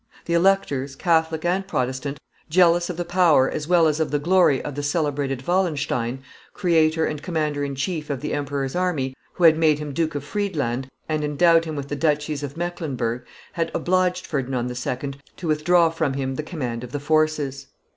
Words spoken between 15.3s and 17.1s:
to withdraw from him the command of the